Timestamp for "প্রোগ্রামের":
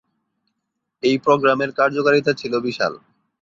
1.17-1.69